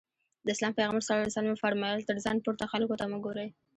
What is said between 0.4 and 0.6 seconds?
د